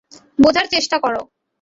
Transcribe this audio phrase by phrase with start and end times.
[0.39, 1.21] বোঝার চেষ্টা করো।